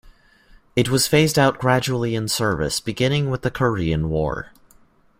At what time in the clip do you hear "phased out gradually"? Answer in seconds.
1.05-2.15